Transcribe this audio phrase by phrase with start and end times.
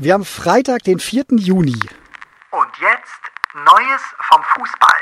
[0.00, 1.24] Wir haben Freitag, den 4.
[1.38, 1.72] Juni.
[1.72, 3.20] Und jetzt
[3.52, 5.00] Neues vom Fußball.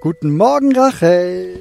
[0.00, 1.60] Guten Morgen, Rachel.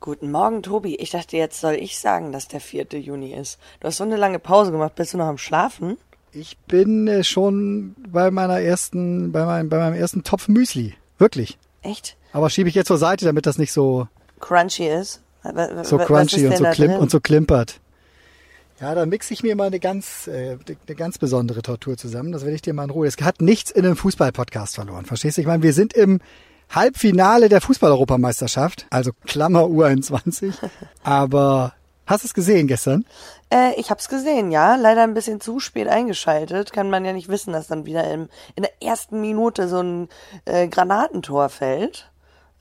[0.00, 0.96] Guten Morgen, Tobi.
[0.96, 2.86] Ich dachte, jetzt soll ich sagen, dass der 4.
[2.92, 3.58] Juni ist.
[3.80, 4.94] Du hast so eine lange Pause gemacht.
[4.94, 5.98] Bist du noch am Schlafen?
[6.32, 10.94] Ich bin äh, schon bei meiner ersten, bei meinem, bei meinem ersten Topf Müsli.
[11.18, 11.58] Wirklich.
[11.82, 12.16] Echt?
[12.32, 14.08] Aber schiebe ich jetzt zur Seite, damit das nicht so,
[14.40, 15.22] Crunchy ist?
[15.82, 17.80] So crunchy und so, klim und so klimpert.
[18.80, 22.32] Ja, da mixe ich mir mal eine ganz, äh, eine ganz besondere Tortur zusammen.
[22.32, 23.06] Das werde ich dir mal in Ruhe.
[23.06, 25.04] Es hat nichts in einem Fußball-Podcast verloren.
[25.04, 25.40] Verstehst du?
[25.40, 26.20] Ich meine, wir sind im
[26.68, 30.52] Halbfinale der Fußball-Europameisterschaft, also Klammer U21.
[31.04, 31.74] Aber
[32.06, 33.04] hast du es gesehen gestern?
[33.50, 34.74] Äh, ich hab's gesehen, ja.
[34.76, 36.72] Leider ein bisschen zu spät eingeschaltet.
[36.72, 40.08] Kann man ja nicht wissen, dass dann wieder im, in der ersten Minute so ein
[40.44, 42.10] äh, Granatentor fällt.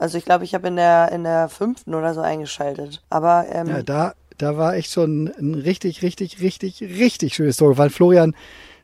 [0.02, 3.04] Also ich glaube, ich habe in der in der fünften oder so eingeschaltet.
[3.12, 7.78] Aber ähm, Ja, da, da war echt schon ein richtig, richtig, richtig, richtig schönes Tor,
[7.78, 8.36] weil Florian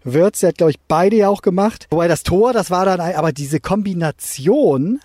[0.04, 1.88] Wirtz, der hat, glaube ich, beide ja auch gemacht.
[1.90, 5.00] Wobei das Tor, das war dann, ein, aber diese Kombination,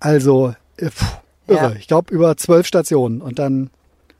[0.00, 1.60] also, äh, pff, irre.
[1.60, 1.72] Ja.
[1.78, 3.68] Ich glaube, über zwölf Stationen und dann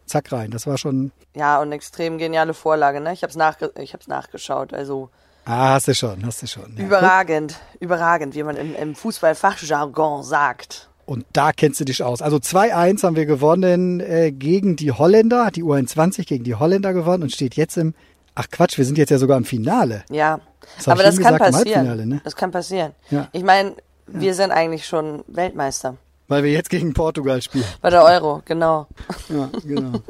[0.04, 0.50] zack rein.
[0.50, 3.14] Das war schon, ja, und extrem geniale Vorlage, ne?
[3.14, 4.74] Ich hab's, nachge ich hab's nachgeschaut.
[4.74, 5.08] Also
[5.46, 6.76] ah, hast du schon, hast du schon.
[6.76, 6.84] Ja.
[6.84, 10.87] überragend, überragend, wie man im, im Fußballfachjargon sagt.
[11.08, 12.20] Und da kennst du dich aus.
[12.20, 16.92] Also 2-1 haben wir gewonnen äh, gegen die Holländer, hat die U21 gegen die Holländer
[16.92, 17.94] gewonnen und steht jetzt im,
[18.34, 20.04] ach Quatsch, wir sind jetzt ja sogar im Finale.
[20.10, 20.38] Ja,
[20.76, 22.08] Das aber das kann gesagt, passieren.
[22.10, 22.20] Ne?
[22.24, 22.92] Das kann passieren.
[23.08, 23.28] Ja.
[23.32, 23.72] Ich meine,
[24.06, 25.96] wir sind eigentlich schon Weltmeister.
[26.26, 27.64] Weil wir jetzt gegen Portugal spielen.
[27.80, 28.86] Bei der Euro, genau.
[29.30, 30.00] Ja, genau.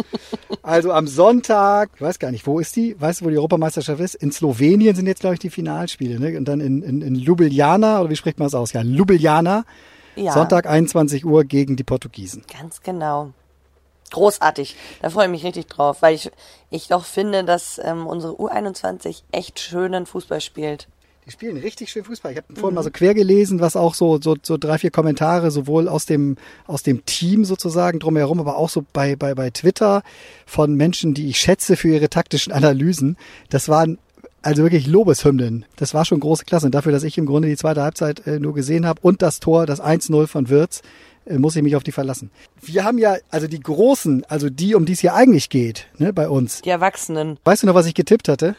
[0.62, 3.00] Also am Sonntag, ich weiß gar nicht, wo ist die?
[3.00, 4.16] Weißt du, wo die Europameisterschaft ist?
[4.16, 6.18] In Slowenien sind jetzt, glaube ich, die Finalspiele.
[6.18, 6.36] Ne?
[6.36, 8.72] Und dann in, in, in Ljubljana, oder wie spricht man das aus?
[8.72, 9.64] Ja, Ljubljana,
[10.18, 12.42] Ja, Sonntag 21 Uhr gegen die Portugiesen.
[12.52, 13.32] ganz genau.
[14.10, 14.74] Großartig.
[15.02, 16.30] Da freue ich mich richtig drauf, weil ich,
[16.70, 20.88] ich doch finde, dass ähm, unsere U21 echt schönen Fußball spielt.
[21.26, 22.32] Die spielen richtig schön Fußball.
[22.32, 25.50] Ich habe vorhin mal so quer gelesen, was auch so, so, so drei, vier Kommentare
[25.50, 30.02] sowohl aus dem, aus dem Team sozusagen drumherum, aber auch so bei, bei, bei Twitter
[30.46, 33.18] von Menschen, die ich schätze für ihre taktischen Analysen.
[33.50, 33.98] Das waren
[34.42, 35.64] also wirklich Lobeshymnen.
[35.76, 36.66] Das war schon große Klasse.
[36.66, 39.40] Und dafür, dass ich im Grunde die zweite Halbzeit äh, nur gesehen habe und das
[39.40, 40.82] Tor, das 1-0 von Wirtz,
[41.26, 42.30] äh, muss ich mich auf die verlassen.
[42.62, 46.12] Wir haben ja, also die Großen, also die, um die es hier eigentlich geht, ne,
[46.12, 46.62] bei uns.
[46.62, 48.56] Die Erwachsenen, Weißt du noch, was ich getippt hatte?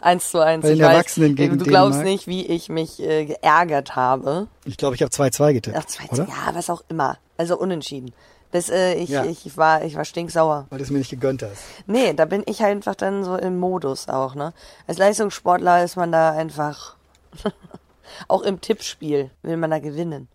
[0.00, 0.62] eins zu eins.
[0.62, 2.12] Bei den ich weiß, Erwachsenen gegen Du glaubst Dänemark.
[2.12, 4.48] nicht, wie ich mich äh, geärgert habe.
[4.64, 5.76] Ich glaube, ich habe 2-2 getippt.
[5.78, 6.26] Ach, zwei, oder?
[6.28, 7.18] ja, was auch immer.
[7.38, 8.12] Also unentschieden.
[8.52, 9.24] Bis äh, ich, Ja.
[9.24, 10.66] ich war, ich war stinksauer.
[10.70, 11.62] Weil du es mir nicht gegönnt hast.
[11.86, 14.52] Nee, da bin ich halt einfach dann so im Modus auch, ne?
[14.86, 16.96] Als Leistungssportler ist man da einfach
[18.28, 20.28] auch im Tippspiel will man da gewinnen.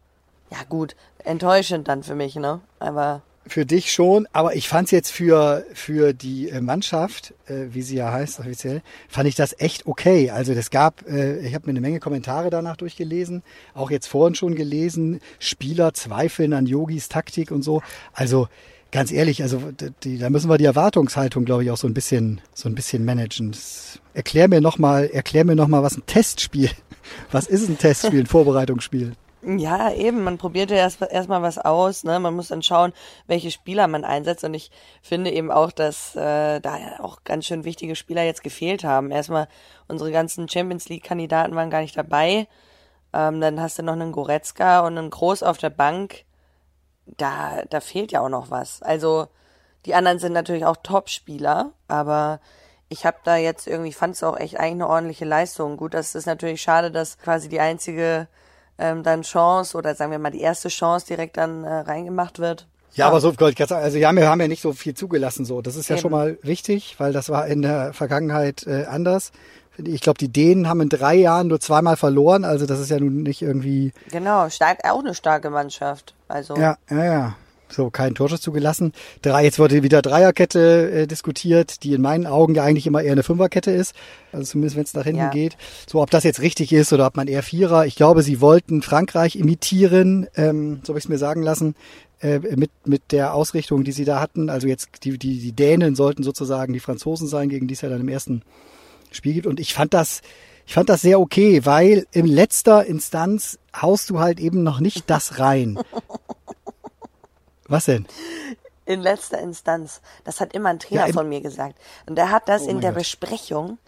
[0.49, 2.59] Ja, gut, enttäuschend dann für mich, ne?
[2.79, 7.67] Aber Für dich schon, aber ich fand es jetzt für, für die äh, Mannschaft, äh,
[7.71, 10.29] wie sie ja heißt offiziell, fand ich das echt okay.
[10.31, 13.43] Also das gab, äh, ich habe mir eine Menge Kommentare danach durchgelesen,
[13.73, 17.81] auch jetzt vorhin schon gelesen, Spieler zweifeln an Yogis Taktik und so.
[18.13, 18.47] Also
[18.91, 19.61] ganz ehrlich, also
[20.03, 23.05] die, da müssen wir die Erwartungshaltung, glaube ich, auch so ein bisschen, so ein bisschen
[23.05, 23.51] managen.
[23.51, 26.71] Das, erklär mir noch mal, erklär mir noch mal, was ein Testspiel,
[27.31, 29.13] was ist ein Testspiel, ein Vorbereitungsspiel?
[29.47, 32.19] Ja, eben, man probiert ja erst erstmal was aus, ne?
[32.19, 32.91] Man muss dann schauen,
[33.27, 34.43] welche Spieler man einsetzt.
[34.43, 34.71] Und ich
[35.01, 39.09] finde eben auch, dass äh, da auch ganz schön wichtige Spieler jetzt gefehlt haben.
[39.09, 39.47] Erstmal
[39.87, 42.47] unsere ganzen Champions League-Kandidaten waren gar nicht dabei.
[43.13, 46.25] Ähm, dann hast du noch einen Goretzka und einen Groß auf der Bank.
[47.05, 48.81] Da, da fehlt ja auch noch was.
[48.81, 49.27] Also
[49.85, 52.41] die anderen sind natürlich auch Top-Spieler, aber
[52.89, 55.77] ich habe da jetzt irgendwie, fand es auch echt eigentlich eine ordentliche Leistung.
[55.77, 58.27] Gut, das ist natürlich schade, dass quasi die einzige
[58.77, 62.67] ähm, dann Chance oder sagen wir mal die erste Chance direkt dann äh, reingemacht wird.
[62.93, 65.61] Ja, aber so, also wir haben, ja, ja nicht so viel zugelassen so.
[65.61, 66.01] Das ist ja Eben.
[66.01, 69.31] schon mal wichtig, weil das war in der Vergangenheit äh, anders.
[69.77, 72.99] Ich glaube, die Dänen haben in drei Jahren nur zweimal verloren, also das ist ja
[72.99, 76.15] nun nicht irgendwie, Genau, stark, auch eine starke Mannschaft.
[76.27, 77.35] Also ja, ja, ja.
[77.69, 78.93] So, kein Torschuss zugelassen.
[79.21, 83.11] Drei, jetzt wurde wieder Dreierkette äh, diskutiert, die in meinen Augen ja eigentlich immer eher
[83.11, 83.93] eine Fünferkette ist.
[84.31, 85.29] Also zumindest wenn es nach hinten Ja.
[85.29, 85.57] geht.
[85.89, 87.85] So, ob das jetzt richtig ist oder ob man eher Vierer.
[87.85, 91.75] Ich glaube, sie wollten Frankreich imitieren, ähm, so habe ich es mir sagen lassen,
[92.21, 94.49] äh, mit, mit der Ausrichtung, die sie da hatten.
[94.49, 97.89] Also jetzt die, die, die Dänen sollten sozusagen die Franzosen sein, gegen die es ja
[97.89, 98.41] dann im ersten
[99.11, 99.45] Spiel gibt.
[99.45, 100.21] Und ich fand das,
[100.65, 105.09] ich fand das sehr okay, weil in letzter Instanz haust du halt eben noch nicht
[105.09, 105.77] das rein.
[107.67, 108.05] Was denn?
[108.85, 109.99] in letzter Instanz.
[110.23, 111.75] Das hat immer ein Trainer Ja, von mir gesagt.
[112.05, 112.99] Und der hat das Oh in der Gott.
[112.99, 113.79] Besprechung,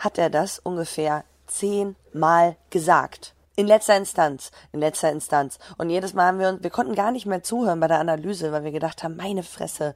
[0.00, 3.34] hat er das ungefähr zehnmal gesagt.
[3.54, 5.58] In letzter Instanz, in letzter Instanz.
[5.78, 8.50] Und jedes Mal haben wir uns, wir konnten gar nicht mehr zuhören bei der Analyse,
[8.50, 9.94] weil wir gedacht haben, meine Fresse,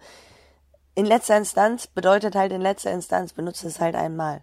[0.94, 4.42] in letzter Instanz bedeutet halt in letzter Instanz, benutze es halt einmal.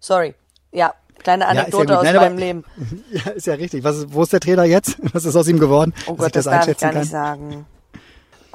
[0.00, 0.34] Sorry.
[0.72, 2.64] Ja, kleine Anekdote ja aus Nein, meinem aber- Leben.
[3.10, 3.82] Ja, ist ja richtig.
[3.84, 4.96] Was, wo ist der Trainer jetzt?
[5.14, 5.94] Was ist aus ihm geworden?
[6.06, 7.00] Oh Gott, das, darf ich gar kann?
[7.00, 7.66] nicht sagen.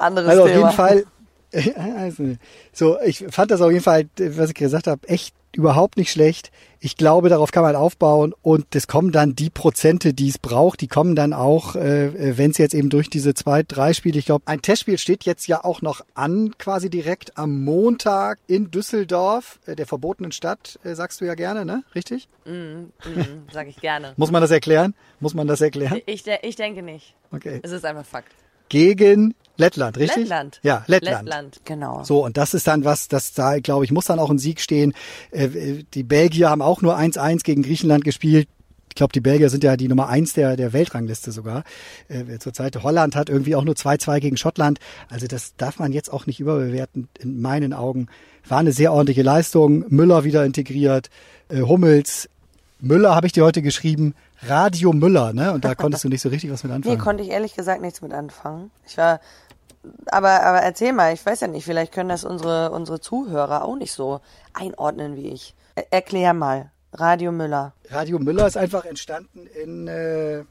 [0.00, 0.60] Anderes Also auf Thema.
[0.60, 1.04] jeden Fall,
[2.72, 6.50] so, ich fand das auf jeden Fall, was ich gesagt habe, echt überhaupt nicht schlecht.
[6.78, 10.80] Ich glaube, darauf kann man aufbauen und es kommen dann die Prozente, die es braucht,
[10.80, 14.26] die kommen dann auch, äh, wenn es jetzt eben durch diese zwei, drei Spiele, ich
[14.26, 19.58] glaube, ein Testspiel steht jetzt ja auch noch an, quasi direkt am Montag in Düsseldorf,
[19.66, 21.82] äh, der verbotenen Stadt, äh, sagst du ja gerne, ne?
[21.94, 22.28] Richtig?
[22.46, 22.92] Mhm,
[23.52, 24.14] sag ich gerne.
[24.16, 24.94] Muss man das erklären?
[25.18, 26.00] Muss man das erklären?
[26.06, 27.14] Ich, ich denke nicht.
[27.32, 27.58] Okay.
[27.62, 28.32] Es ist einfach Fakt.
[28.68, 30.16] Gegen Lettland, richtig?
[30.24, 30.60] Lettland.
[30.62, 31.24] Ja, Lettland.
[31.26, 32.02] Lettland, genau.
[32.04, 34.60] So, und das ist dann was, das da, glaube ich, muss dann auch ein Sieg
[34.60, 34.92] stehen.
[35.30, 38.48] Äh, Die Belgier haben auch nur 1-1 gegen Griechenland gespielt.
[38.88, 41.62] Ich glaube, die Belgier sind ja die Nummer eins der, der Weltrangliste sogar.
[42.08, 44.80] Äh, zurzeit Holland hat irgendwie auch nur 2-2 gegen Schottland.
[45.08, 48.08] Also das darf man jetzt auch nicht überbewerten, in meinen Augen.
[48.48, 49.84] War eine sehr ordentliche Leistung.
[49.90, 51.08] Müller wieder integriert,
[51.50, 52.28] äh, Hummels.
[52.80, 54.14] Müller habe ich dir heute geschrieben.
[54.42, 55.52] Radio Müller, ne?
[55.52, 56.98] Und da konntest du nicht so richtig was mit Nee, anfangen.
[56.98, 58.70] konnte ich ehrlich gesagt nichts mit anfangen.
[58.88, 59.20] Ich war,
[60.06, 63.76] aber, aber erzähl mal, ich weiß ja nicht, vielleicht können das unsere, unsere Zuhörer auch
[63.76, 64.20] nicht so
[64.52, 65.54] einordnen wie ich.
[65.74, 66.70] Er erklär mal.
[66.92, 67.72] Radio Müller.
[67.88, 70.42] Radio Müller ist einfach entstanden in äh,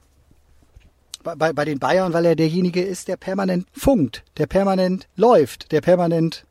[1.21, 5.71] bei- bei, bei den Bayern, weil er derjenige ist, der permanent funkt, der permanent läuft,
[5.73, 6.45] der permanent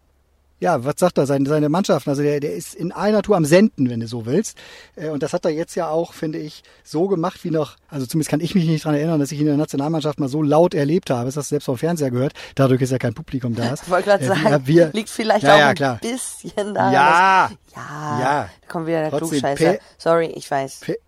[0.60, 3.44] ja, was sagt er, seine, seine Mannschaften, also der, der ist in einer Tour am
[3.44, 4.58] Senden, wenn du so willst.
[4.96, 8.06] Äh, Und das hat er jetzt ja auch, finde ich, so gemacht wie noch, also
[8.06, 10.74] zumindest kann ich mich nicht dran erinnern, dass ich in der Nationalmannschaft mal so laut
[10.74, 11.26] erlebt habe.
[11.26, 12.32] Das hast du selbst vom Fernseher gehört.
[12.56, 13.74] Dadurch ist ja kein Publikum da.
[13.74, 15.98] Ich wollte gerade Äh, sagen, wir, liegt vielleicht ja, auch ja, ein klar.
[16.00, 16.92] bisschen daran.
[16.92, 18.50] Ja, dass, ja, ja.
[18.60, 19.78] Da kommt wieder der Trotzdem, Klugscheißer.
[19.96, 20.80] Sorry, ich weiß.
[20.80, 20.98] pe-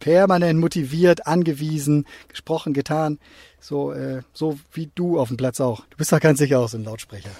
[0.00, 3.18] permanent motiviert, angewiesen, gesprochen, getan.
[3.60, 5.84] So, äh, so wie du auf dem Platz auch.
[5.90, 7.30] Du bist doch ganz sicher auch so ein Lautsprecher.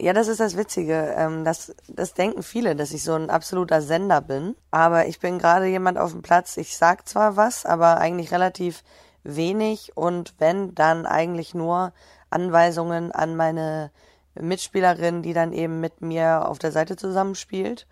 [0.00, 1.14] Ja, das ist das Witzige.
[1.16, 4.56] Ähm, das, das denken viele, dass ich so ein absoluter Sender bin.
[4.70, 6.56] Aber ich bin gerade jemand auf dem Platz.
[6.56, 8.82] Ich sag zwar was, aber eigentlich relativ
[9.22, 9.96] wenig.
[9.96, 11.92] Und wenn, dann eigentlich nur
[12.30, 13.90] Anweisungen an meine
[14.34, 17.86] Mitspielerin, die dann eben mit mir auf der Seite zusammenspielt.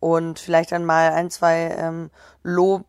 [0.00, 2.10] Und vielleicht dann mal ein, zwei ähm,
[2.42, 2.86] Lob,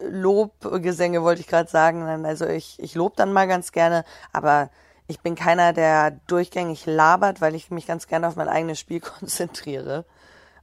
[0.00, 2.02] Lobgesänge wollte ich gerade sagen.
[2.24, 4.70] Also ich, ich lob dann mal ganz gerne, aber
[5.08, 9.00] ich bin keiner, der durchgängig labert, weil ich mich ganz gerne auf mein eigenes Spiel
[9.18, 10.04] konzentriere.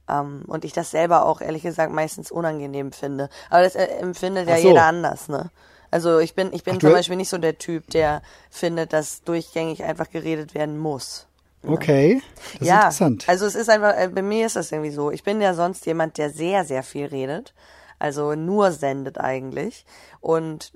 [0.08, 3.30] Ähm, und ich das selber auch ehrlich gesagt meistens unangenehm finde.
[3.48, 4.68] Aber das äh, empfindet ja so.
[4.68, 5.50] jeder anders, ne?
[5.90, 8.20] Also ich bin, ich bin Ach, zum Beispiel nicht so der Typ, der
[8.50, 11.28] findet, dass durchgängig einfach geredet werden muss.
[11.66, 12.20] Okay,
[12.54, 13.24] das ist ja, interessant.
[13.28, 15.10] also es ist einfach, äh, bei mir ist das irgendwie so.
[15.10, 17.54] Ich bin ja sonst jemand, der sehr, sehr viel redet.
[17.98, 19.86] Also nur sendet eigentlich.
[20.20, 20.72] Und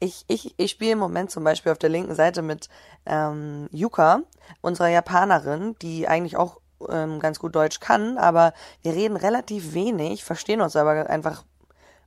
[0.00, 2.68] ich, ich, ich spiele im Moment zum Beispiel auf der linken Seite mit
[3.06, 4.22] ähm, Yuka,
[4.60, 10.24] unserer Japanerin, die eigentlich auch ähm, ganz gut Deutsch kann, aber wir reden relativ wenig,
[10.24, 11.44] verstehen uns aber einfach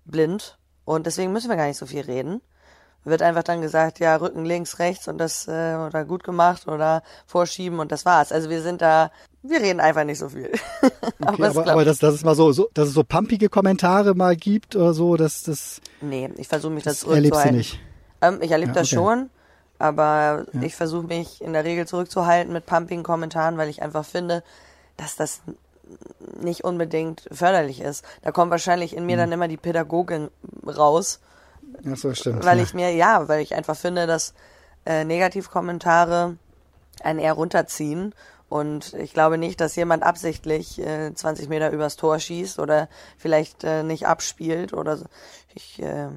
[0.03, 2.41] blind und deswegen müssen wir gar nicht so viel reden.
[3.05, 7.03] Wird einfach dann gesagt, ja, Rücken links, rechts und das äh, oder gut gemacht oder
[7.27, 8.31] vorschieben und das war's.
[8.31, 9.11] Also wir sind da,
[9.43, 10.51] wir reden einfach nicht so viel.
[11.27, 11.69] Okay, aber, klappt.
[11.69, 14.93] aber dass, dass es mal so, so, dass es so pumpige Kommentare mal gibt oder
[14.93, 17.79] so, dass das, nee, ich versuche mich das das erlebst du nicht.
[18.21, 18.95] Ähm, ich erlebe Ja, das okay.
[18.95, 19.29] schon,
[19.79, 24.43] aber ich versuche mich in der Regel zurückzuhalten mit pumpigen Kommentaren, weil ich einfach finde,
[24.97, 25.41] dass das
[26.39, 28.05] nicht unbedingt förderlich ist.
[28.21, 30.29] Da kommt wahrscheinlich in mir dann immer die Pädagogin
[30.65, 31.19] raus,
[31.91, 32.43] Ach so, stimmt.
[32.45, 34.33] weil ich mir, ja, weil ich einfach finde, dass
[34.85, 36.37] äh, Negativkommentare
[37.01, 38.13] einen eher runterziehen.
[38.47, 43.63] Und ich glaube nicht, dass jemand absichtlich äh, 20 Meter übers Tor schießt oder vielleicht
[43.63, 45.05] äh, nicht abspielt oder so.
[45.53, 46.09] Ich, äh,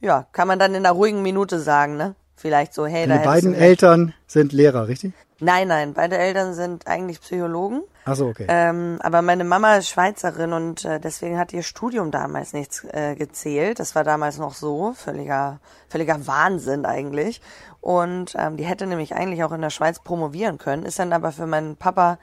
[0.00, 2.14] ja, kann man dann in einer ruhigen Minute sagen, ne?
[2.34, 3.54] Vielleicht so, hey, da Deine hättest beiden.
[3.54, 5.12] Eltern sind Lehrer, richtig?
[5.40, 7.82] Nein, nein, beide Eltern sind eigentlich Psychologen.
[8.08, 8.46] Ach so, okay.
[8.48, 13.16] Ähm, aber meine Mama ist Schweizerin und äh, deswegen hat ihr Studium damals nichts äh,
[13.16, 13.80] gezählt.
[13.80, 15.58] Das war damals noch so, völliger,
[15.88, 17.40] völliger Wahnsinn eigentlich.
[17.80, 21.32] Und ähm, die hätte nämlich eigentlich auch in der Schweiz promovieren können, ist dann aber
[21.32, 22.18] für meinen Papa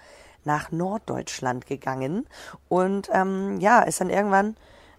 [0.45, 2.27] nach Norddeutschland gegangen
[2.69, 4.55] und ähm, ja, ist dann irgendwann,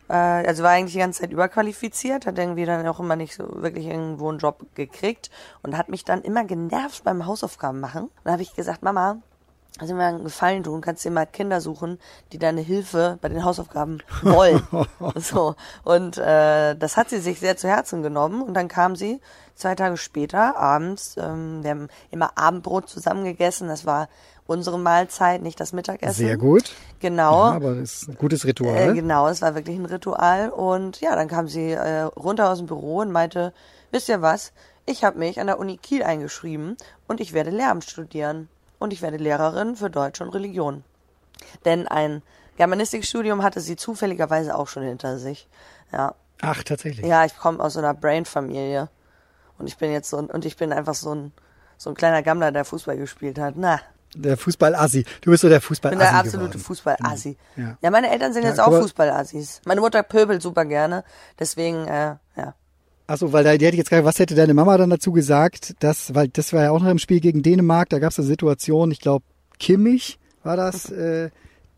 [0.09, 3.63] äh, also war eigentlich die ganze Zeit überqualifiziert, hat irgendwie dann auch immer nicht so
[3.63, 5.31] wirklich irgendwo einen Job gekriegt
[5.63, 8.11] und hat mich dann immer genervt beim Hausaufgaben machen.
[8.25, 9.19] Und habe ich gesagt, Mama,
[9.81, 11.99] also mir einen Gefallen tun, kannst dir mal Kinder suchen,
[12.33, 14.63] die deine Hilfe bei den Hausaufgaben wollen.
[15.17, 19.21] so und äh, das hat sie sich sehr zu Herzen genommen und dann kam sie
[19.55, 21.17] zwei Tage später abends.
[21.19, 23.69] Ähm, wir haben immer Abendbrot zusammen gegessen.
[23.69, 24.09] Das war
[24.47, 26.15] unsere Mahlzeit, nicht das Mittagessen.
[26.15, 26.73] Sehr gut.
[27.01, 27.47] Genau.
[27.47, 28.91] Ja, aber das ist ein gutes Ritual.
[28.91, 30.51] Äh, genau, es war wirklich ein Ritual.
[30.51, 33.53] Und ja, dann kam sie äh, runter aus dem Büro und meinte,
[33.91, 34.53] wisst ihr was,
[34.87, 36.77] ich habe mich an der Uni Kiel eingeschrieben
[37.09, 38.49] und ich werde Lehramt studieren.
[38.79, 40.85] Und ich werde Lehrerin für Deutsch und Religion.
[41.65, 42.23] Denn ein
[42.57, 45.49] Germanistikstudium hatte sie zufälligerweise auch schon hinter sich.
[45.93, 46.15] Ja.
[46.41, 47.07] Ach, tatsächlich.
[47.07, 48.89] Ja, ich komme aus so einer Brain-Familie.
[49.59, 51.33] Und ich bin jetzt so ein, und ich bin einfach so ein,
[51.77, 53.55] so ein kleiner Gammler, der Fußball gespielt hat.
[53.57, 53.81] Na,
[54.15, 55.05] Der Fußball-Assi.
[55.21, 56.59] Du bist so der ich Fußball-Assi bin der absolute.
[56.59, 57.37] Fußball-Assi.
[57.57, 57.77] Ja.
[57.81, 57.91] Ja.
[57.91, 59.63] meine Eltern sind Ja, jetzt auch Fußball-Assis.
[59.65, 61.05] Meine Mutter pöbelt super gerne.
[61.39, 62.55] Deswegen, äh, ja.
[63.07, 65.75] Achso, weil da, die hätte ich jetzt gerade, was hätte deine Mama dann dazu gesagt,
[65.81, 68.27] dass, weil das war ja auch noch im Spiel gegen Dänemark, da gab es eine
[68.27, 69.25] Situation, ich glaube,
[69.59, 71.31] Kimmich war das, äh,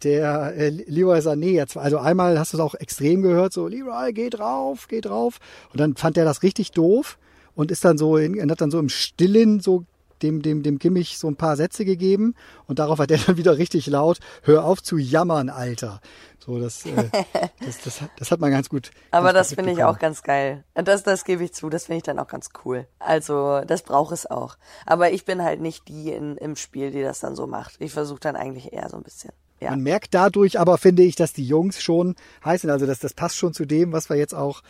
[0.05, 4.13] der äh, Leroy Sané jetzt, also einmal hast du es auch extrem gehört, so Leroy,
[4.13, 5.39] geh drauf, geh drauf.
[5.73, 7.19] Und dann fand er das richtig doof
[7.55, 9.85] und ist dann so, in, hat dann so im Stillen so
[10.23, 12.35] dem, dem, dem Kimmich so ein paar Sätze gegeben
[12.67, 16.01] und darauf hat er dann wieder richtig laut, hör auf zu jammern, Alter.
[16.39, 17.11] So, das, äh,
[17.65, 18.93] das, das, hat- das hat man ganz gut.
[19.11, 20.63] Aber ganz das finde ich auch ganz geil.
[20.75, 21.69] Das, das gebe ich zu.
[21.71, 22.87] Das finde ich dann auch ganz cool.
[23.01, 24.57] Also, das braucht es auch.
[24.87, 27.75] Aber ich bin halt nicht die in, im Spiel, die das dann so macht.
[27.81, 29.33] Ich versuche dann eigentlich eher so ein bisschen.
[29.59, 29.71] Ja.
[29.71, 32.71] Man merkt dadurch aber, finde ich, dass die Jungs schon heiß sind.
[32.71, 34.63] Also das, das passt schon zu dem, was wir jetzt auch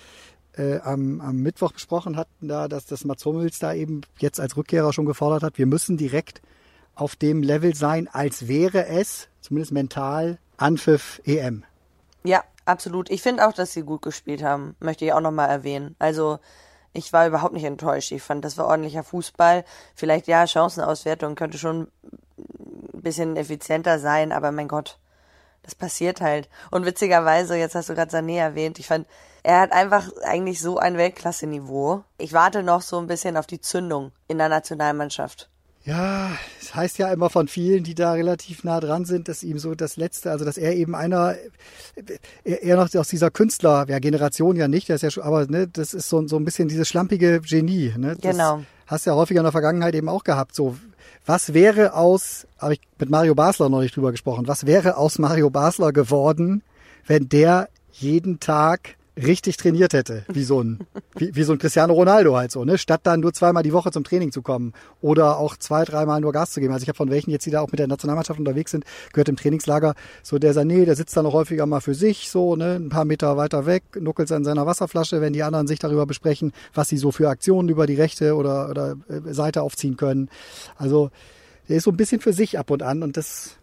[0.57, 4.57] äh, am, am Mittwoch besprochen hatten, da, dass das Mats Hummels da eben jetzt als
[4.57, 5.59] Rückkehrer schon gefordert hat.
[5.59, 6.43] Wir müssen direkt
[6.95, 11.65] auf dem Level sein, als wäre es, zumindest mental, Anpfiff EM.
[12.25, 13.11] Ja, absolut.
[13.11, 14.75] Ich finde auch, dass sie gut gespielt haben.
[14.81, 15.95] Möchte ich auch nochmal erwähnen.
[15.99, 16.39] Also,
[16.93, 18.11] ich war überhaupt nicht enttäuscht.
[18.13, 19.65] Ich fand, das war ordentlicher Fußball.
[19.95, 21.89] Vielleicht, ja, Chancenauswertung könnte schon
[22.39, 24.99] ein bisschen effizienter sein, aber mein Gott,
[25.66, 26.49] das passiert halt.
[26.70, 29.06] Und witzigerweise, jetzt hast du gerade Sané erwähnt, ich fand,
[29.42, 32.04] er hat einfach eigentlich so ein Weltklasse-Niveau.
[32.18, 35.50] Ich warte noch so ein bisschen auf die Zündung in der Nationalmannschaft.
[35.85, 39.58] Ja, es heißt ja immer von vielen, die da relativ nah dran sind, dass ihm
[39.58, 41.37] so das Letzte, also dass er eben einer,
[42.42, 45.46] er, er noch aus dieser Künstler, ja, Generation ja nicht, der ist ja schon, aber
[45.46, 47.94] ne, das ist so, so ein bisschen dieses schlampige Genie.
[47.96, 48.16] Ne?
[48.16, 48.62] Das Genau.
[48.87, 50.55] Hast ja häufiger in der Vergangenheit eben auch gehabt.
[50.55, 50.76] So,
[51.25, 55.19] was wäre aus, habe ich mit Mario Basler noch nicht drüber gesprochen, was wäre aus
[55.19, 56.62] Mario Basler geworden,
[57.07, 60.80] wenn der jeden Tag richtig trainiert hätte, wie so ein,
[61.16, 62.76] wie, wie so ein Cristiano Ronaldo halt so, ne?
[62.76, 66.32] Statt dann nur zweimal die Woche zum Training zu kommen oder auch zwei, dreimal nur
[66.32, 66.73] Gas zu geben.
[66.73, 69.28] Also ich habe von welchen jetzt, die da auch mit der Nationalmannschaft unterwegs sind, gehört
[69.28, 72.76] im Trainingslager, so der Sané, der sitzt dann auch häufiger mal für sich, so, ne,
[72.76, 76.52] ein paar Meter weiter weg, nuckelt an seiner Wasserflasche, wenn die anderen sich darüber besprechen,
[76.75, 80.28] was sie so für Aktionen über die rechte oder, oder äh, Seite aufziehen können.
[80.76, 81.11] Also
[81.68, 83.56] der ist so ein bisschen für sich ab und an und das,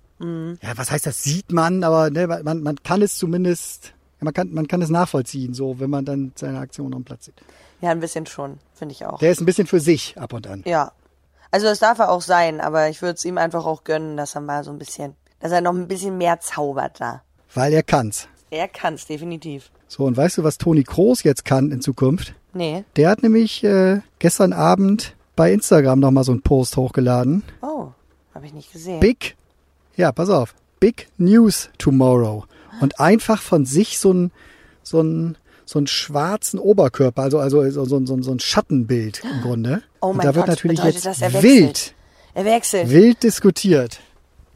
[0.62, 3.93] ja, was heißt das, sieht man, aber ne, man, man kann es zumindest,
[4.24, 7.36] man kann, man kann es nachvollziehen, so, wenn man dann seine Aktion am Platz sieht.
[7.82, 9.20] Ja, ein bisschen schon, finde ich auch.
[9.20, 10.63] Der ist ein bisschen für sich ab und an.
[10.65, 10.92] Ja.
[11.51, 14.36] Also das darf er auch sein, aber ich würde es ihm einfach auch gönnen, dass
[14.36, 17.22] er mal so ein bisschen, dass er noch ein bisschen mehr zaubert da.
[17.53, 18.27] Weil er kann's.
[18.50, 19.70] Er kann's definitiv.
[19.88, 22.34] So, und weißt du, was Toni Kroos jetzt kann in Zukunft?
[22.53, 22.86] Nee.
[22.96, 27.44] Der hat nämlich äh, gestern Abend bei Instagram nochmal so einen Post hochgeladen.
[27.62, 27.89] Oh,
[28.34, 29.00] habe ich nicht gesehen.
[29.00, 29.36] Big,
[29.96, 32.46] ja, pass auf, Big News Tomorrow.
[32.82, 34.32] Und einfach von sich so ein,
[34.82, 39.42] so ein, so einen schwarzen Oberkörper, also, also so, so, so, so ein Schattenbild im
[39.42, 39.84] Grunde.
[40.01, 41.94] Oh Und mein da wird Gott, natürlich bedeutet jetzt das, er wild,
[42.34, 42.89] Er wechselt.
[42.89, 44.00] wild diskutiert.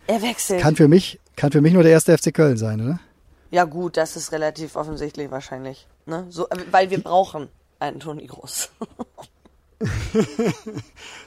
[0.07, 0.61] Er wechselt.
[0.61, 2.99] Kann für mich, kann für mich nur der erste FC Köln sein, oder?
[3.49, 5.87] ja gut, das ist relativ offensichtlich wahrscheinlich.
[6.05, 6.25] Ne?
[6.29, 7.47] So, äh, weil wir brauchen
[7.79, 8.69] einen Toni Groß.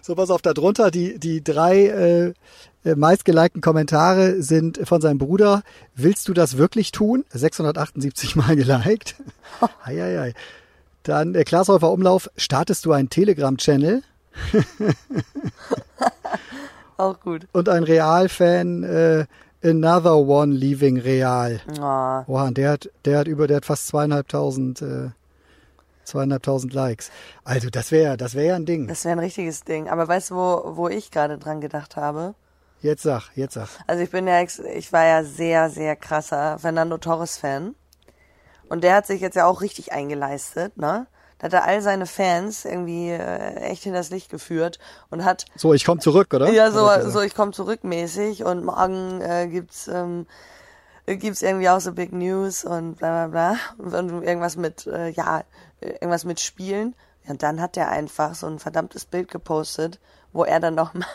[0.02, 2.34] So, pass auf, da drunter, die, die drei äh,
[2.84, 5.62] meistgelikten Kommentare sind von seinem Bruder.
[5.94, 7.24] Willst du das wirklich tun?
[7.30, 9.16] 678 Mal geliked.
[9.84, 10.34] Eieiei.
[11.02, 12.30] Dann der Glashäufer Umlauf.
[12.36, 14.02] Startest du einen Telegram-Channel?
[16.96, 17.46] auch gut.
[17.52, 19.26] Und ein Real-Fan, äh,
[19.62, 21.60] Another One Leaving Real.
[21.78, 25.10] Oh, Oha, der hat, der hat über, der hat fast zweieinhalbtausend, äh,
[26.04, 27.10] zweieinhalbtausend Likes.
[27.44, 28.88] Also das wäre, das wäre ja ein Ding.
[28.88, 29.88] das wäre ein richtiges Ding.
[29.88, 32.34] Aber weißt du, wo, wo ich gerade dran gedacht habe?
[32.82, 33.68] Jetzt sag, jetzt sag.
[33.86, 37.74] Also ich bin ja, ich war ja sehr, sehr krasser Fernando Torres Fan.
[38.68, 41.06] Und der hat sich jetzt ja auch richtig eingeleistet, ne?
[41.38, 44.78] Da hat er all seine Fans irgendwie äh, echt hinters Licht geführt
[45.10, 46.50] und hat So, ich komme zurück, oder?
[46.52, 50.26] ja so so ich komme zurückmäßig und morgen äh, gibt's ähm,
[51.06, 55.42] gibt's irgendwie auch so Big News und bla bla bla und irgendwas mit äh, ja
[55.80, 56.94] irgendwas mit Spielen
[57.26, 59.98] und dann hat er einfach so ein verdammtes Bild gepostet,
[60.32, 61.06] wo er dann noch mal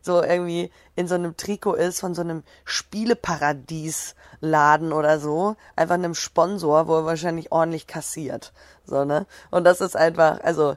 [0.00, 6.14] so irgendwie in so einem Trikot ist von so einem Spieleparadies-Laden oder so, einfach einem
[6.14, 8.52] Sponsor, wo er wahrscheinlich ordentlich kassiert,
[8.84, 9.26] so ne?
[9.50, 10.74] Und das ist einfach, also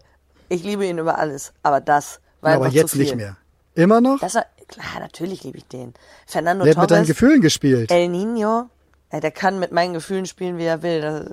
[0.49, 3.37] ich liebe ihn über alles, aber das war Ja, aber jetzt nicht mehr.
[3.75, 4.19] Immer noch?
[4.19, 5.93] Das war, klar, natürlich liebe ich den.
[6.27, 7.91] Fernando Der hat mit deinen Torres, Gefühlen gespielt.
[7.91, 8.69] El Nino,
[9.11, 11.01] ja, der kann mit meinen Gefühlen spielen, wie er will.
[11.01, 11.23] Das,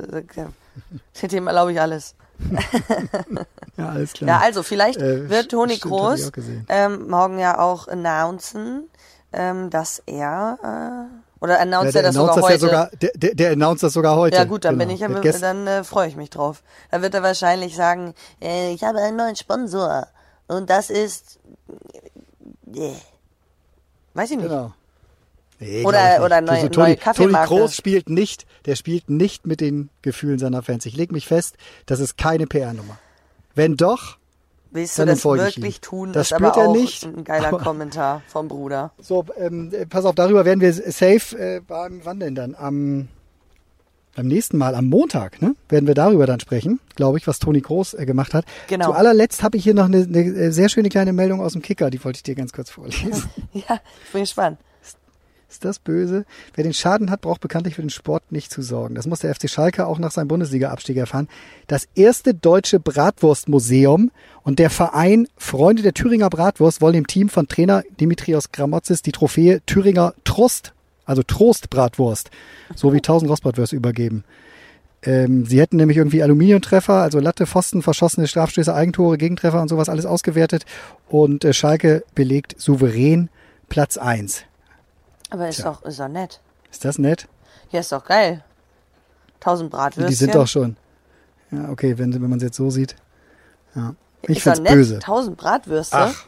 [1.20, 2.14] das, dem erlaube ich alles.
[3.76, 4.28] ja, alles klar.
[4.28, 6.64] Ja, also vielleicht Äh, wird Toni gesehen.
[6.68, 8.88] ähm, morgen ja auch announcen,
[9.32, 12.52] ähm, dass er äh, oder Ja, announced der er das sogar das heute.
[12.54, 14.36] ja sogar, der, der, der announced das sogar heute.
[14.36, 14.94] ja gut, dann bin Genau.
[14.94, 16.62] ich ja, dann äh, freue ich mich drauf.
[16.90, 20.06] Dann wird er wahrscheinlich sagen, äh, ich habe einen neuen Sponsor
[20.48, 21.38] und das ist
[22.74, 22.92] äh,
[24.14, 24.48] weiß ich nicht.
[24.48, 24.72] Genau.
[25.60, 27.48] Nee, Oder- oder neue- Also Toni, neue Toni Kaffeemarke.
[27.48, 30.86] Kroos spielt nicht, der spielt nicht mit den Gefühlen seiner Fans.
[30.86, 32.98] Ich leg mich fest, das ist keine PR-Nummer.
[33.54, 34.16] Wenn doch,
[34.72, 36.12] Willst du das wirklich tun?
[36.12, 38.92] Das spürt er nicht, ein geiler aber- Kommentar vom Bruder.
[39.00, 42.54] so, ähm, äh, pass auf, darüber werden wir safe äh, beim, wann denn dann?
[42.54, 43.08] Am,
[44.16, 45.56] beim nächsten Mal, am Montag, ne?
[45.68, 48.44] Werden wir darüber dann sprechen, glaube ich, was Toni Kroos äh, gemacht hat.
[48.68, 48.86] Genau.
[48.86, 51.62] Zu allerletzt habe ich hier noch eine, eine äh, sehr schöne kleine Meldung aus dem
[51.62, 53.24] Kicker, die wollte ich dir ganz kurz vorlesen.
[53.52, 54.58] Ja, ich bin gespannt.
[55.50, 56.24] Ist das böse?
[56.54, 58.94] Wer den Schaden hat, braucht bekanntlich für den Sport nicht zu sorgen.
[58.94, 61.26] Das muss der FC Schalke auch nach seinem Bundesliga-Abstieg erfahren.
[61.66, 64.12] Das erste deutsche Bratwurstmuseum
[64.44, 69.10] und der Verein Freunde der Thüringer Bratwurst wollen dem Team von Trainer Dimitrios Gramotzis die
[69.10, 70.72] Trophäe Thüringer Trost,
[71.04, 72.30] also Trost Bratwurst,
[72.76, 74.22] sowie 1000 Rostbratwürste übergeben.
[75.02, 79.88] Ähm, sie hätten nämlich irgendwie Aluminiumtreffer, also Latte, Pfosten, verschossene Strafstöße, Eigentore, Gegentreffer und sowas
[79.88, 80.64] alles ausgewertet.
[81.08, 83.30] Und äh, Schalke belegt souverän
[83.68, 84.44] Platz eins.
[85.30, 86.40] Aber ist doch, ist doch nett.
[86.70, 87.28] Ist das nett?
[87.70, 88.44] Ja, ist doch geil.
[89.38, 90.08] Tausend Bratwürstchen.
[90.08, 90.76] Die sind doch schon.
[91.50, 92.96] Ja, okay, wenn, wenn man es jetzt so sieht.
[93.74, 93.94] Ja.
[94.22, 94.72] Ich ist find's nett.
[94.72, 94.98] böse.
[94.98, 95.96] Tausend Bratwürste.
[95.96, 96.24] Ach.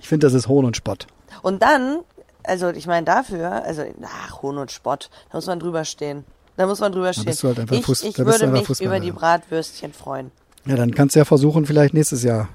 [0.00, 1.06] Ich finde, das ist Hohn und Spott.
[1.42, 2.00] Und dann,
[2.42, 6.24] also ich meine dafür, also ach, Hohn und Spott, da muss man drüber stehen.
[6.56, 7.24] Da muss man drüber stehen.
[7.24, 10.30] bist du halt einfach ich Fuß- ich da würde mich über die Bratwürstchen freuen.
[10.66, 12.48] Ja, dann kannst du ja versuchen, vielleicht nächstes Jahr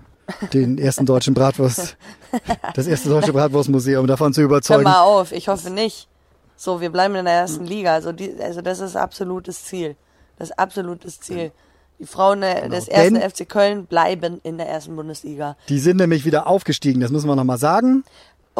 [0.53, 1.97] den ersten deutschen Bratwurst,
[2.75, 4.83] das erste deutsche Bratwurstmuseum davon zu Hör überzeugen.
[4.83, 6.07] mal auf, ich hoffe nicht.
[6.55, 7.93] So, wir bleiben in der ersten Liga.
[7.93, 9.95] Also, die, also das ist absolutes Ziel.
[10.37, 11.51] Das absolutes Ziel.
[11.99, 15.57] Die Frauen der, des ersten Denn- FC Köln bleiben in der ersten Bundesliga.
[15.69, 18.03] Die sind nämlich wieder aufgestiegen, das müssen wir nochmal sagen.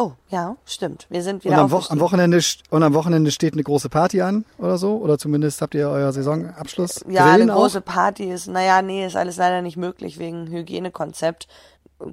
[0.00, 1.06] Oh, ja, stimmt.
[1.10, 2.00] Wir sind Und wieder am, Wo am.
[2.00, 2.40] Wochenende,
[2.70, 4.96] und am Wochenende steht eine große Party an oder so.
[4.96, 7.04] Oder zumindest habt ihr euer Saisonabschluss.
[7.06, 7.58] Ja, Grillen eine auch?
[7.60, 11.48] große Party ist, naja, nee, ist alles leider nicht möglich wegen Hygienekonzept.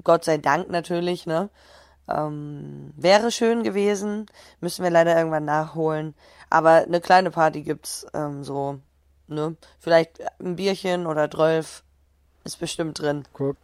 [0.03, 1.49] Gott sei Dank natürlich, ne?
[2.09, 4.25] Ähm, wäre schön gewesen,
[4.59, 6.13] müssen wir leider irgendwann nachholen.
[6.49, 8.79] Aber eine kleine Party gibt's ähm, so,
[9.27, 9.55] ne?
[9.79, 11.85] Vielleicht ein Bierchen oder Drölf
[12.43, 13.23] ist bestimmt drin.
[13.31, 13.55] Guck.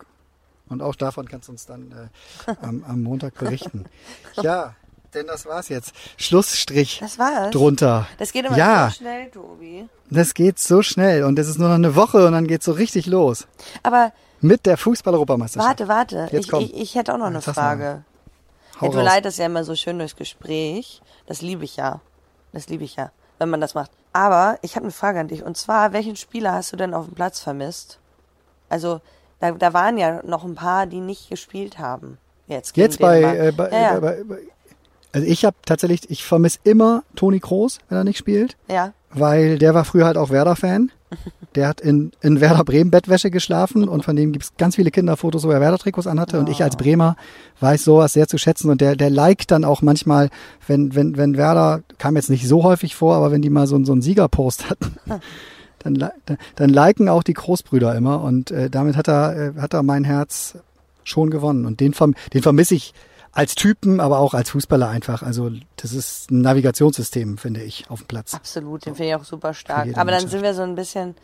[0.73, 2.09] Und auch davon kannst du uns dann
[2.47, 3.85] äh, am, am Montag berichten.
[4.41, 4.75] Ja,
[5.13, 5.93] denn das war's jetzt.
[6.17, 7.51] Schlussstrich Das war's.
[7.51, 8.07] drunter.
[8.17, 9.87] Das geht immer ja, so schnell, Tobi.
[10.09, 12.71] das geht so schnell und es ist nur noch eine Woche und dann geht's so
[12.71, 13.47] richtig los.
[13.83, 15.69] Aber Mit der Fußball-Europameisterschaft.
[15.79, 16.29] warte, warte.
[16.31, 16.63] Jetzt Ich, komm.
[16.63, 18.03] ich, ich hätte auch noch eine du Frage.
[18.81, 19.13] Hau Ja, tut mir raus.
[19.13, 21.01] leid, das ist ja immer so schön durchs Gespräch.
[21.27, 22.01] Das liebe ich ja.
[22.51, 23.91] Das liebe ich ja, wenn man das macht.
[24.13, 25.43] Aber ich habe eine Frage an dich.
[25.43, 27.99] Und zwar, welchen Spieler hast du denn auf dem Platz vermisst?
[28.69, 28.99] Also,
[29.43, 32.17] da, da waren ja noch ein paar, die nicht gespielt haben.
[32.47, 33.99] Jetzt, Jetzt bei, äh, bei, ja, ja.
[33.99, 34.37] bei, bei
[35.11, 38.93] also ich habe tatsächlich, ich vermisse immer Toni Kroos, wenn er nicht spielt, ja.
[39.11, 40.91] weil der war früher halt auch Werder-Fan.
[41.53, 45.43] Der hat in, in Werder Bremen Bettwäsche geschlafen und von dem gibt's ganz viele Kinderfotos,
[45.43, 46.39] wo er Werder-Trikots anhatte.
[46.39, 47.15] Und ich als Bremer
[47.59, 48.71] weiß sowas sehr zu schätzen.
[48.71, 50.31] Und der, der liked dann auch manchmal,
[50.65, 53.83] wenn, wenn, wenn Werder, kam jetzt nicht so häufig vor, aber wenn die mal so,
[53.85, 54.95] so einen Siegerpost hatten,
[55.83, 56.11] dann,
[56.55, 58.21] dann, liken auch die Großbrüder immer.
[58.21, 60.57] Und äh, damit hat er, äh, hat er mein Herz
[61.03, 61.65] schon gewonnen.
[61.65, 62.93] Und den, verm den vermisse ich
[63.31, 65.23] als Typen, aber auch als Fußballer einfach.
[65.23, 68.33] Also das ist ein Navigationssystem, finde ich, auf dem Platz.
[68.33, 69.87] Absolut, den finde ich auch super stark.
[69.87, 70.31] Aber dann Mannschaft.
[70.31, 71.15] sind wir so ein bisschen,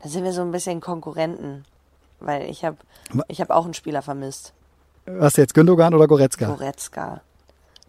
[0.00, 1.64] dann sind wir so ein bisschen Konkurrenten.
[2.20, 2.76] Weil ich habe
[3.28, 4.52] ich hab auch einen Spieler vermisst.
[5.06, 6.46] Was jetzt, Gündogan oder Goretzka?
[6.46, 7.20] Goretzka.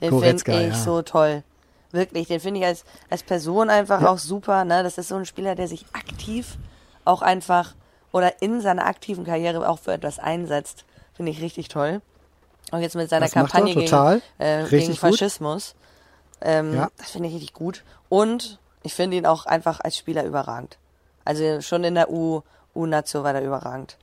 [0.01, 0.73] Den finde ich ja.
[0.73, 1.43] so toll.
[1.91, 4.63] Wirklich, den finde ich als, als Person einfach auch super.
[4.65, 4.83] Ne?
[4.83, 6.57] Das ist so ein Spieler, der sich aktiv
[7.05, 7.73] auch einfach
[8.11, 10.85] oder in seiner aktiven Karriere auch für etwas einsetzt.
[11.13, 12.01] Finde ich richtig toll.
[12.71, 14.95] Auch jetzt mit seiner Das Kampagne gegen, äh, gegen.
[14.95, 15.73] Faschismus.
[16.41, 16.89] Ähm, Ja.
[16.97, 17.83] Das finde ich richtig gut.
[18.07, 20.77] Und ich finde ihn auch einfach als Spieler überragend.
[21.25, 22.41] Also schon in der U,
[22.75, 23.97] U-Nation war er überragend.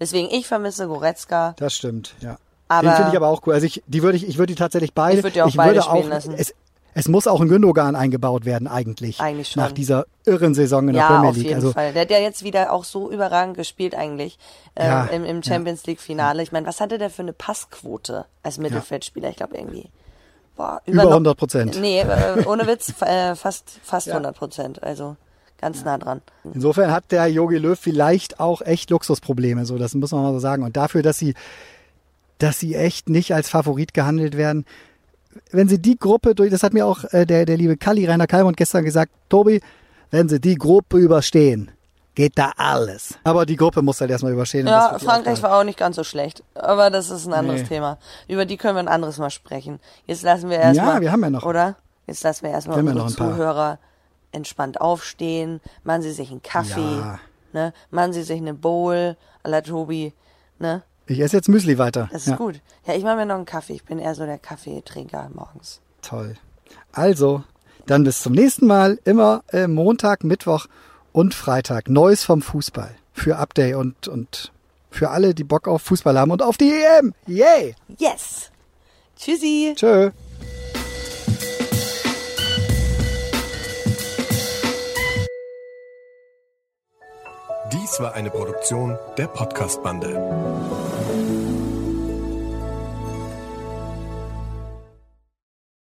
[0.00, 1.54] Deswegen, ich vermisse Goretzka.
[1.58, 2.38] Das stimmt, ja.
[2.68, 3.54] Aber- Den finde ich aber auch cool.
[3.54, 5.18] Also ich, die würde ich, ich würde die tatsächlich beide.
[5.18, 6.34] Ich würde die auch beide würde spielen auch, lassen.
[6.34, 6.54] Es,
[6.94, 9.20] es muss auch ein Gündogan eingebaut werden eigentlich.
[9.20, 9.62] Eigentlich schon.
[9.62, 11.44] Nach dieser irren Saison in der Ja, Premier auf League.
[11.46, 11.92] jeden also Fall.
[11.92, 14.38] Der hat ja jetzt wieder auch so überragend gespielt eigentlich
[14.76, 16.42] ähm, Ja, im, im Champions League Finale.
[16.42, 19.30] Ich meine, was hatte der für eine Passquote als Mittelfeldspieler?
[19.30, 19.88] Ich glaube irgendwie
[20.56, 21.80] boah, Über noch- 100 Prozent.
[21.80, 24.14] Nee, äh, ohne Witz, äh, fast fast Ja.
[24.14, 24.82] 100 Prozent.
[24.82, 25.16] Also
[25.58, 26.20] ganz nah dran.
[26.52, 30.40] Insofern hat der Jogi Löw vielleicht auch echt Luxusprobleme, so das muss man mal so
[30.40, 30.62] sagen.
[30.62, 31.34] Und dafür, dass sie,
[32.38, 34.66] dass sie echt nicht als Favorit gehandelt werden,
[35.50, 38.26] wenn sie die Gruppe durch, das hat mir auch äh, der, der liebe Kalli Rainer
[38.26, 39.60] Kalmund gestern gesagt, Tobi,
[40.10, 41.70] wenn sie die Gruppe überstehen,
[42.14, 43.18] geht da alles.
[43.24, 44.66] Aber die Gruppe muss halt erstmal überstehen.
[44.66, 46.42] Ja, Frankreich war auch nicht ganz so schlecht.
[46.54, 47.68] Aber das ist ein anderes Nee.
[47.68, 47.98] Thema.
[48.28, 49.80] Über die können wir ein anderes Mal sprechen.
[50.06, 50.96] Jetzt lassen wir erstmal.
[50.96, 51.44] Ja, wir haben ja noch.
[51.46, 51.76] Oder?
[52.06, 53.30] Jetzt lassen wir erstmal Wir unsere paar.
[53.30, 53.78] Zuhörer
[54.32, 55.60] entspannt aufstehen.
[55.84, 56.80] Machen sie sich einen Kaffee.
[56.80, 57.18] Ja.
[57.52, 57.72] Ne?
[57.90, 60.12] Machen sie sich eine Bowl à la Tobi.
[60.58, 60.82] Ne?
[61.06, 62.08] Ich esse jetzt Müsli weiter.
[62.12, 62.60] Das ist ja, gut.
[62.86, 63.74] Ja, ich mache mir noch einen Kaffee.
[63.74, 65.80] Ich bin eher so der Kaffeetrinker morgens.
[66.00, 66.36] Toll.
[66.92, 67.42] Also,
[67.86, 68.98] dann bis zum nächsten Mal.
[69.04, 70.66] Immer äh, Montag, Mittwoch
[71.12, 71.88] und Freitag.
[71.88, 72.94] Neues vom Fußball.
[73.12, 74.52] Für Update und, und
[74.90, 77.14] für alle, die Bock auf Fußball haben und auf die EM.
[77.26, 77.74] Yay!
[77.98, 78.50] Yes!
[79.16, 79.74] Tschüssi!
[79.76, 80.10] Tschö.
[87.72, 90.91] Dies war eine Produktion der Podcast-Bande.